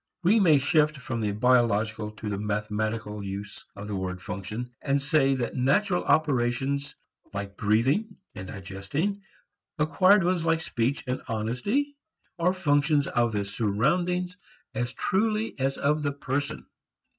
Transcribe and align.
We 0.23 0.39
may 0.39 0.57
shift 0.57 0.97
from 0.97 1.21
the 1.21 1.31
biological 1.31 2.09
to 2.09 2.27
the 2.27 2.39
mathematical 2.39 3.21
use 3.23 3.63
of 3.75 3.87
the 3.87 3.95
word 3.95 4.19
function, 4.19 4.71
and 4.81 4.99
say 4.99 5.35
that 5.35 5.55
natural 5.55 6.03
operations 6.05 6.95
like 7.35 7.55
breathing 7.55 8.15
and 8.33 8.47
digesting, 8.47 9.21
acquired 9.77 10.23
ones 10.23 10.43
like 10.43 10.61
speech 10.61 11.03
and 11.05 11.21
honesty, 11.27 11.95
are 12.39 12.55
functions 12.55 13.05
of 13.05 13.31
the 13.31 13.45
surroundings 13.45 14.37
as 14.73 14.91
truly 14.91 15.53
as 15.59 15.77
of 15.77 16.03
a 16.03 16.11
person. 16.11 16.65